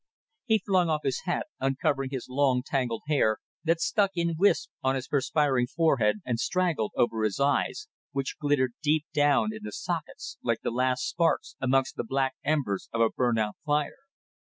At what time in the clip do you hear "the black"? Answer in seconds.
11.97-12.33